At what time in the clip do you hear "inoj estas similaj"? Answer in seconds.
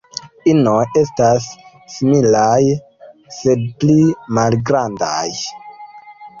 0.51-2.57